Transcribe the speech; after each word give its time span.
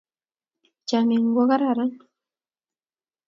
Chomyet 0.87 1.21
ng'uung 1.23 1.35
ko 1.35 1.43
kararan 1.49 1.91